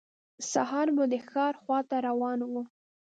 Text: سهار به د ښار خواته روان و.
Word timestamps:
سهار 0.51 0.87
به 0.95 1.03
د 1.11 1.15
ښار 1.27 1.53
خواته 1.61 1.97
روان 2.07 2.39
و. 2.51 2.53